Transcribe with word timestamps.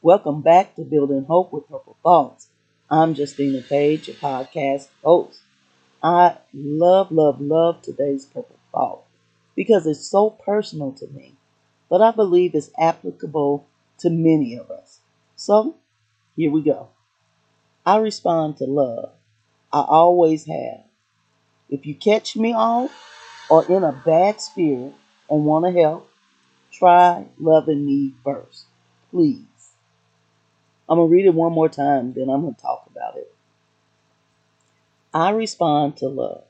Welcome 0.00 0.42
back 0.42 0.76
to 0.76 0.84
Building 0.84 1.24
Hope 1.24 1.52
with 1.52 1.68
Purple 1.68 1.96
Thoughts. 2.04 2.46
I'm 2.88 3.14
Justina 3.16 3.62
Page, 3.62 4.06
your 4.06 4.16
podcast 4.18 4.86
host. 5.02 5.40
I 6.00 6.36
love, 6.54 7.10
love, 7.10 7.40
love 7.40 7.82
today's 7.82 8.24
Purple 8.24 8.60
Thought 8.70 9.02
because 9.56 9.88
it's 9.88 10.06
so 10.06 10.30
personal 10.30 10.92
to 10.92 11.08
me, 11.08 11.34
but 11.90 12.00
I 12.00 12.12
believe 12.12 12.54
it's 12.54 12.70
applicable 12.78 13.66
to 13.98 14.08
many 14.08 14.54
of 14.56 14.70
us. 14.70 15.00
So, 15.34 15.74
here 16.36 16.52
we 16.52 16.62
go. 16.62 16.90
I 17.84 17.96
respond 17.96 18.58
to 18.58 18.66
love. 18.66 19.10
I 19.72 19.80
always 19.80 20.46
have. 20.46 20.84
If 21.68 21.86
you 21.86 21.96
catch 21.96 22.36
me 22.36 22.52
off 22.52 22.92
or 23.50 23.64
in 23.64 23.82
a 23.82 24.00
bad 24.06 24.40
spirit 24.40 24.94
and 25.28 25.44
want 25.44 25.64
to 25.64 25.72
help, 25.82 26.08
try 26.70 27.26
loving 27.36 27.84
me 27.84 28.14
first. 28.22 28.66
Please. 29.10 29.42
I'm 30.88 30.98
going 30.98 31.08
to 31.08 31.14
read 31.14 31.26
it 31.26 31.34
one 31.34 31.52
more 31.52 31.68
time, 31.68 32.14
then 32.14 32.30
I'm 32.30 32.42
going 32.42 32.54
to 32.54 32.60
talk 32.60 32.88
about 32.90 33.16
it. 33.16 33.32
I 35.12 35.30
respond 35.30 35.96
to 35.98 36.08
love. 36.08 36.44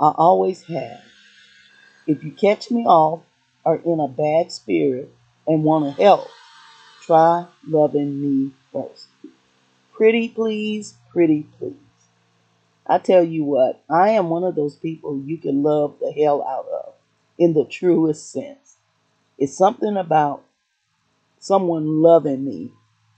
I 0.00 0.10
always 0.16 0.62
have. 0.64 1.00
If 2.06 2.22
you 2.22 2.30
catch 2.32 2.70
me 2.70 2.84
off 2.84 3.22
or 3.64 3.76
in 3.76 4.00
a 4.00 4.08
bad 4.08 4.52
spirit 4.52 5.10
and 5.46 5.64
want 5.64 5.84
to 5.84 6.02
help, 6.02 6.28
try 7.02 7.46
loving 7.66 8.20
me 8.20 8.52
first. 8.72 9.06
Pretty 9.92 10.28
please, 10.28 10.94
pretty 11.10 11.46
please. 11.58 11.74
I 12.86 12.98
tell 12.98 13.24
you 13.24 13.44
what, 13.44 13.82
I 13.88 14.10
am 14.10 14.28
one 14.28 14.44
of 14.44 14.54
those 14.54 14.76
people 14.76 15.18
you 15.24 15.38
can 15.38 15.62
love 15.62 15.96
the 16.00 16.12
hell 16.12 16.42
out 16.42 16.66
of 16.68 16.94
in 17.38 17.54
the 17.54 17.64
truest 17.64 18.30
sense. 18.30 18.76
It's 19.38 19.56
something 19.56 19.96
about 19.96 20.44
someone 21.38 22.02
loving 22.02 22.44
me 22.44 22.72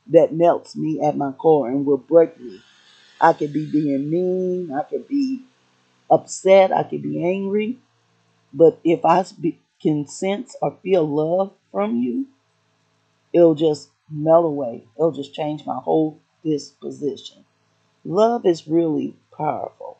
that 0.09 0.35
melts 0.35 0.77
me 0.77 1.01
at 1.03 1.17
my 1.17 1.33
core 1.33 1.69
and 1.69 1.87
will 1.87 1.97
break 1.99 2.39
me. 2.41 2.61
I 3.21 3.33
could 3.35 3.53
be 3.53 3.71
being 3.71 4.11
mean, 4.11 4.73
I 4.73 4.83
could 4.85 5.09
be 5.09 5.43
upset, 6.11 6.73
I 6.73 6.85
could 6.85 7.03
be 7.03 7.23
angry, 7.25 7.79
but 8.53 8.81
if 8.85 9.05
I 9.05 9.25
can 9.83 10.07
sense 10.09 10.57
or 10.63 10.79
feel 10.83 11.05
love 11.09 11.53
from 11.73 12.01
you, 12.03 12.27
it'll 13.33 13.55
just 13.55 13.91
melt 14.11 14.45
away. 14.45 14.85
It'll 14.97 15.13
just 15.13 15.35
change 15.35 15.65
my 15.67 15.79
whole 15.79 16.21
disposition. 16.45 17.45
Love 18.05 18.47
is 18.47 18.69
really 18.69 19.17
powerful. 19.37 19.99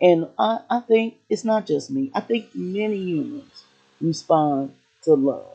And 0.00 0.28
I, 0.38 0.60
I 0.70 0.80
think 0.80 1.16
it's 1.30 1.44
not 1.44 1.66
just 1.66 1.90
me. 1.90 2.10
I 2.14 2.20
think 2.20 2.54
many 2.54 2.98
humans 2.98 3.64
respond 4.00 4.74
to 5.04 5.14
love. 5.14 5.46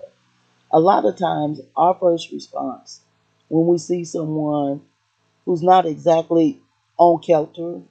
A 0.71 0.79
lot 0.79 1.05
of 1.05 1.17
times, 1.17 1.61
our 1.77 1.95
first 1.95 2.31
response 2.31 3.01
when 3.53 3.67
we 3.67 3.77
see 3.77 4.03
someone 4.03 4.81
who's 5.45 5.61
not 5.61 5.85
exactly 5.85 6.59
on 6.97 7.21
kilter, 7.21 7.81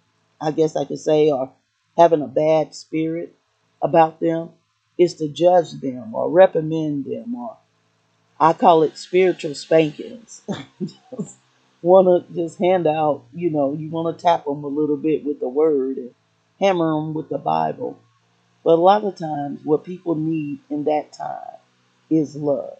I 0.40 0.50
guess 0.50 0.74
I 0.74 0.84
could 0.84 0.98
say, 0.98 1.30
or 1.30 1.52
having 1.96 2.20
a 2.20 2.26
bad 2.26 2.74
spirit 2.74 3.36
about 3.80 4.18
them, 4.20 4.50
is 4.98 5.14
to 5.14 5.28
judge 5.28 5.72
them 5.80 6.14
or 6.16 6.28
reprimand 6.30 7.04
them, 7.04 7.36
or 7.36 7.58
I 8.40 8.54
call 8.54 8.82
it 8.82 8.98
spiritual 8.98 9.54
spankings. 9.54 10.42
want 11.82 12.26
to 12.28 12.34
just 12.34 12.58
hand 12.58 12.88
out, 12.88 13.22
you 13.32 13.50
know, 13.50 13.72
you 13.72 13.88
want 13.88 14.18
to 14.18 14.22
tap 14.22 14.44
them 14.44 14.64
a 14.64 14.68
little 14.68 14.96
bit 14.96 15.24
with 15.24 15.38
the 15.38 15.48
word 15.48 15.96
and 15.96 16.14
hammer 16.60 16.92
them 16.94 17.14
with 17.14 17.28
the 17.28 17.38
Bible. 17.38 18.00
But 18.64 18.74
a 18.74 18.82
lot 18.82 19.04
of 19.04 19.16
times, 19.16 19.60
what 19.64 19.84
people 19.84 20.16
need 20.16 20.58
in 20.70 20.84
that 20.84 21.12
time 21.12 21.58
is 22.10 22.34
love. 22.34 22.78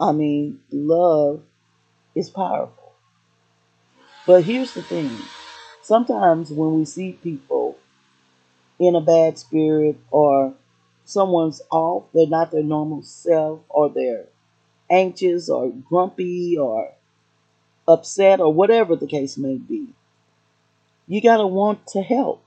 I 0.00 0.12
mean, 0.12 0.60
love 0.70 1.42
is 2.18 2.30
powerful. 2.30 2.92
But 4.26 4.44
here's 4.44 4.74
the 4.74 4.82
thing 4.82 5.22
sometimes 5.82 6.50
when 6.50 6.78
we 6.78 6.84
see 6.84 7.12
people 7.12 7.78
in 8.78 8.94
a 8.94 9.00
bad 9.00 9.38
spirit 9.38 9.96
or 10.10 10.54
someone's 11.04 11.62
off, 11.70 12.04
they're 12.14 12.26
not 12.26 12.50
their 12.50 12.62
normal 12.62 13.02
self, 13.02 13.60
or 13.68 13.88
they're 13.88 14.26
anxious 14.90 15.48
or 15.48 15.70
grumpy 15.70 16.56
or 16.58 16.92
upset 17.88 18.40
or 18.40 18.52
whatever 18.52 18.96
the 18.96 19.06
case 19.06 19.38
may 19.38 19.56
be, 19.56 19.88
you 21.08 21.20
got 21.22 21.38
to 21.38 21.46
want 21.46 21.86
to 21.88 22.02
help. 22.02 22.44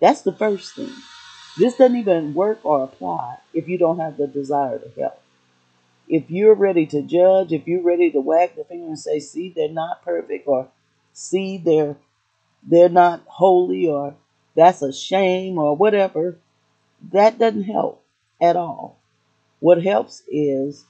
That's 0.00 0.22
the 0.22 0.32
first 0.32 0.74
thing. 0.74 0.92
This 1.58 1.76
doesn't 1.76 1.96
even 1.96 2.34
work 2.34 2.60
or 2.64 2.84
apply 2.84 3.38
if 3.54 3.68
you 3.68 3.78
don't 3.78 3.98
have 3.98 4.16
the 4.16 4.26
desire 4.26 4.78
to 4.78 5.00
help. 5.00 5.22
If 6.08 6.30
you're 6.30 6.54
ready 6.54 6.86
to 6.86 7.02
judge, 7.02 7.52
if 7.52 7.66
you're 7.66 7.82
ready 7.82 8.10
to 8.12 8.20
wag 8.20 8.56
the 8.56 8.64
finger 8.64 8.86
and 8.86 8.98
say, 8.98 9.20
see, 9.20 9.52
they're 9.54 9.68
not 9.68 10.02
perfect, 10.04 10.46
or 10.46 10.68
see, 11.12 11.58
they're 11.58 11.96
they're 12.62 12.88
not 12.88 13.22
holy, 13.26 13.88
or 13.88 14.14
that's 14.56 14.82
a 14.82 14.92
shame, 14.92 15.58
or 15.58 15.76
whatever, 15.76 16.38
that 17.12 17.38
doesn't 17.38 17.64
help 17.64 18.04
at 18.40 18.56
all. 18.56 18.98
What 19.60 19.82
helps 19.82 20.22
is 20.28 20.84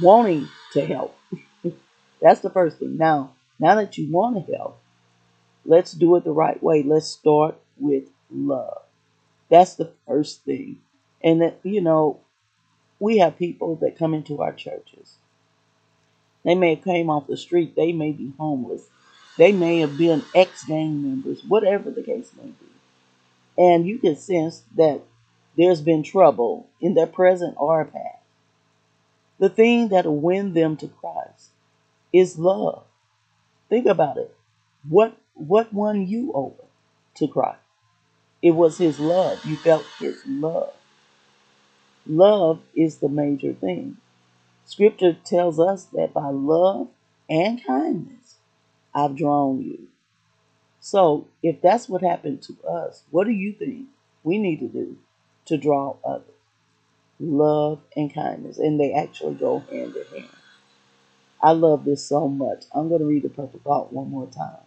wanting 0.00 0.48
to 0.72 0.84
help. 0.86 1.16
That's 2.20 2.40
the 2.40 2.50
first 2.50 2.78
thing. 2.78 2.96
Now, 2.96 3.32
now 3.58 3.74
that 3.76 3.98
you 3.98 4.10
want 4.10 4.46
to 4.46 4.52
help, 4.56 4.80
let's 5.64 5.92
do 5.92 6.16
it 6.16 6.24
the 6.24 6.32
right 6.32 6.62
way. 6.62 6.82
Let's 6.82 7.06
start 7.06 7.56
with 7.78 8.04
love. 8.30 8.82
That's 9.50 9.74
the 9.74 9.92
first 10.06 10.44
thing. 10.44 10.78
And 11.22 11.42
that, 11.42 11.60
you 11.62 11.80
know, 11.80 12.20
we 12.98 13.18
have 13.18 13.38
people 13.38 13.76
that 13.76 13.98
come 13.98 14.14
into 14.14 14.42
our 14.42 14.52
churches. 14.52 15.16
They 16.44 16.54
may 16.54 16.76
have 16.76 16.84
came 16.84 17.10
off 17.10 17.26
the 17.26 17.36
street. 17.36 17.74
They 17.76 17.92
may 17.92 18.12
be 18.12 18.32
homeless. 18.38 18.88
They 19.36 19.52
may 19.52 19.80
have 19.80 19.98
been 19.98 20.22
ex-gang 20.34 21.02
members, 21.02 21.44
whatever 21.44 21.90
the 21.90 22.02
case 22.02 22.30
may 22.36 22.50
be. 22.50 22.66
And 23.58 23.86
you 23.86 23.98
can 23.98 24.16
sense 24.16 24.62
that 24.76 25.02
there's 25.56 25.80
been 25.80 26.02
trouble 26.02 26.68
in 26.80 26.94
their 26.94 27.06
present 27.06 27.54
or 27.58 27.84
past. 27.84 28.22
The 29.38 29.48
thing 29.48 29.88
that'll 29.88 30.16
win 30.16 30.54
them 30.54 30.76
to 30.78 30.88
Christ 30.88 31.50
is 32.12 32.38
love. 32.38 32.84
Think 33.68 33.86
about 33.86 34.16
it. 34.16 34.34
What 34.88 35.18
what 35.34 35.72
won 35.72 36.06
you 36.06 36.32
over 36.32 36.64
to 37.16 37.28
Christ? 37.28 37.58
It 38.40 38.52
was 38.52 38.78
his 38.78 38.98
love. 38.98 39.44
You 39.44 39.56
felt 39.56 39.84
his 39.98 40.16
love. 40.26 40.72
Love 42.08 42.60
is 42.74 42.98
the 42.98 43.08
major 43.08 43.52
thing. 43.52 43.98
Scripture 44.64 45.16
tells 45.24 45.60
us 45.60 45.84
that 45.86 46.14
by 46.14 46.28
love 46.30 46.88
and 47.28 47.64
kindness 47.64 48.36
I've 48.94 49.16
drawn 49.16 49.62
you. 49.62 49.88
So, 50.80 51.26
if 51.42 51.60
that's 51.60 51.88
what 51.88 52.02
happened 52.02 52.42
to 52.42 52.56
us, 52.68 53.02
what 53.10 53.26
do 53.26 53.32
you 53.32 53.52
think 53.52 53.88
we 54.22 54.38
need 54.38 54.60
to 54.60 54.68
do 54.68 54.98
to 55.46 55.56
draw 55.56 55.96
others? 56.04 56.26
Love 57.18 57.80
and 57.96 58.12
kindness. 58.12 58.58
And 58.58 58.78
they 58.78 58.92
actually 58.92 59.34
go 59.34 59.60
hand 59.60 59.96
in 59.96 60.06
hand. 60.20 60.30
I 61.42 61.52
love 61.52 61.84
this 61.84 62.04
so 62.04 62.28
much. 62.28 62.64
I'm 62.74 62.88
going 62.88 63.00
to 63.00 63.06
read 63.06 63.22
the 63.22 63.28
purple 63.28 63.60
thought 63.64 63.92
one 63.92 64.10
more 64.10 64.26
time. 64.28 64.58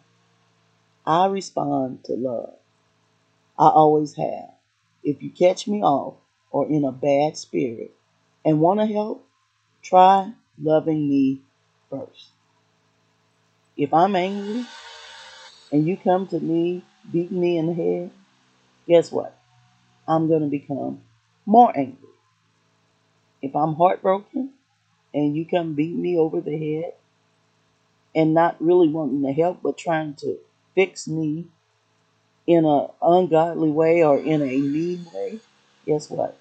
I 1.05 1.27
respond 1.27 2.03
to 2.05 2.13
love. 2.13 2.53
I 3.57 3.69
always 3.69 4.15
have. 4.15 4.51
If 5.03 5.23
you 5.23 5.29
catch 5.31 5.67
me 5.67 5.81
off 5.81 6.15
or 6.51 6.67
in 6.67 6.83
a 6.83 6.91
bad 6.91 7.37
spirit 7.37 7.91
and 8.45 8.59
want 8.59 8.79
to 8.79 8.85
help, 8.85 9.27
try 9.83 10.31
loving 10.61 11.07
me 11.09 11.41
first. 11.89 12.29
If 13.77 13.93
I'm 13.93 14.15
angry 14.15 14.67
and 15.71 15.87
you 15.87 15.97
come 15.97 16.27
to 16.27 16.39
me, 16.39 16.83
beat 17.11 17.31
me 17.31 17.57
in 17.57 17.67
the 17.67 17.73
head, 17.73 18.11
guess 18.87 19.11
what? 19.11 19.37
I'm 20.07 20.27
going 20.27 20.41
to 20.41 20.47
become 20.47 21.01
more 21.45 21.71
angry. 21.77 22.09
If 23.41 23.55
I'm 23.55 23.75
heartbroken 23.75 24.51
and 25.13 25.35
you 25.35 25.45
come 25.45 25.75
beat 25.75 25.95
me 25.95 26.17
over 26.17 26.41
the 26.41 26.57
head 26.57 26.93
and 28.15 28.33
not 28.33 28.61
really 28.61 28.89
wanting 28.89 29.23
to 29.23 29.31
help 29.33 29.61
but 29.61 29.77
trying 29.77 30.15
to 30.15 30.37
fix 30.75 31.07
me 31.07 31.45
in 32.47 32.65
an 32.65 32.87
ungodly 33.01 33.69
way 33.69 34.03
or 34.03 34.19
in 34.19 34.41
a 34.41 34.57
mean 34.57 35.07
way, 35.13 35.39
guess 35.85 36.09
what? 36.09 36.37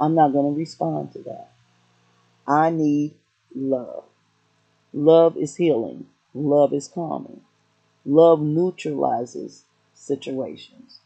I'm 0.00 0.14
not 0.14 0.32
going 0.32 0.54
to 0.54 0.58
respond 0.58 1.12
to 1.12 1.20
that. 1.20 1.50
I 2.46 2.70
need 2.70 3.14
love. 3.54 4.04
Love 4.92 5.36
is 5.36 5.56
healing. 5.56 6.06
Love 6.34 6.72
is 6.72 6.88
calming. 6.88 7.42
Love 8.04 8.40
neutralizes 8.40 9.64
situations. 9.94 11.00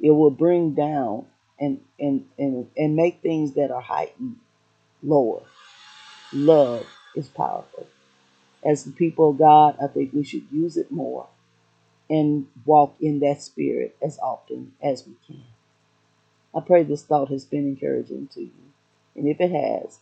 It 0.00 0.10
will 0.10 0.30
bring 0.30 0.74
down 0.74 1.26
and, 1.58 1.80
and, 1.98 2.26
and, 2.38 2.68
and 2.76 2.96
make 2.96 3.22
things 3.22 3.54
that 3.54 3.70
are 3.70 3.80
heightened 3.80 4.36
lower. 5.02 5.42
Love 6.32 6.86
is 7.14 7.28
powerful. 7.28 7.86
As 8.64 8.84
the 8.84 8.92
people 8.92 9.30
of 9.30 9.38
God, 9.38 9.76
I 9.82 9.86
think 9.86 10.12
we 10.12 10.24
should 10.24 10.46
use 10.50 10.76
it 10.76 10.90
more 10.90 11.28
and 12.10 12.46
walk 12.64 12.94
in 13.00 13.20
that 13.20 13.42
spirit 13.42 13.96
as 14.02 14.18
often 14.18 14.72
as 14.82 15.06
we 15.06 15.14
can. 15.26 15.44
I 16.56 16.60
pray 16.60 16.82
this 16.82 17.02
thought 17.02 17.30
has 17.30 17.44
been 17.44 17.66
encouraging 17.66 18.28
to 18.34 18.40
you. 18.40 18.52
And 19.16 19.28
if 19.28 19.40
it 19.40 19.50
has, 19.50 19.98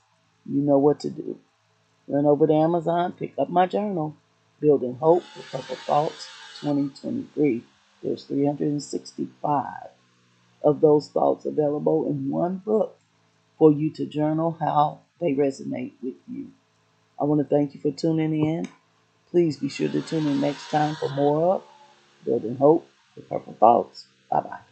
you 0.46 0.60
know 0.60 0.78
what 0.78 1.00
to 1.00 1.10
do. 1.10 1.38
Run 2.08 2.26
over 2.26 2.46
to 2.46 2.52
Amazon, 2.52 3.12
pick 3.12 3.34
up 3.38 3.48
my 3.48 3.66
journal, 3.66 4.16
Building 4.60 4.96
Hope 4.96 5.24
with 5.36 5.46
Purple 5.50 5.76
Thoughts 5.76 6.28
2023. 6.60 7.62
There's 8.02 8.24
365 8.24 9.64
of 10.64 10.80
those 10.80 11.08
thoughts 11.08 11.46
available 11.46 12.06
in 12.06 12.30
one 12.30 12.58
book 12.58 12.98
for 13.58 13.72
you 13.72 13.90
to 13.90 14.06
journal 14.06 14.56
how 14.60 15.00
they 15.20 15.32
resonate 15.32 15.92
with 16.02 16.14
you. 16.30 16.50
I 17.20 17.24
want 17.24 17.40
to 17.40 17.46
thank 17.46 17.74
you 17.74 17.80
for 17.80 17.92
tuning 17.92 18.44
in. 18.44 18.68
Please 19.30 19.56
be 19.56 19.68
sure 19.68 19.88
to 19.88 20.02
tune 20.02 20.26
in 20.26 20.40
next 20.40 20.70
time 20.70 20.96
for 20.96 21.08
more 21.10 21.54
of 21.54 21.62
Building 22.24 22.56
Hope 22.56 22.88
with 23.16 23.28
Purple 23.28 23.54
Thoughts. 23.54 24.06
Bye 24.30 24.40
bye. 24.40 24.71